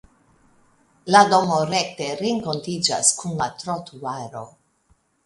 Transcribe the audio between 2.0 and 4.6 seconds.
renkontiĝas kun la trotuaro.